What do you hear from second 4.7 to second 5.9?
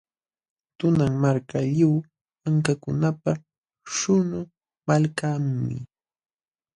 malkanmi.